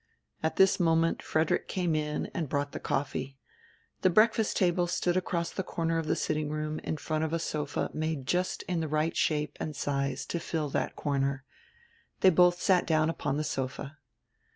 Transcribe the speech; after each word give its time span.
At 0.41 0.55
this 0.55 0.79
moment 0.79 1.21
Frederick 1.21 1.67
came 1.67 1.93
in 1.93 2.25
and 2.33 2.49
brought 2.49 2.71
die 2.71 2.79
coffee. 2.79 3.37
The 4.01 4.09
breakfast 4.09 4.57
table 4.57 4.87
stood 4.87 5.15
across 5.15 5.53
die 5.53 5.61
corner 5.61 5.99
of 5.99 6.07
die 6.07 6.15
sitting 6.15 6.49
room 6.49 6.79
in 6.79 6.97
front 6.97 7.23
of 7.23 7.33
a 7.33 7.37
sofa 7.37 7.91
made 7.93 8.25
just 8.25 8.63
in 8.63 8.79
die 8.79 8.87
right 8.87 9.15
shape 9.15 9.55
and 9.59 9.75
size 9.75 10.25
to 10.25 10.39
fill 10.39 10.71
diat 10.71 10.95
corner. 10.95 11.43
They 12.21 12.31
bodi 12.31 12.57
sat 12.57 12.87
down 12.87 13.11
upon 13.11 13.37
die 13.37 13.43
sofa. 13.43 13.99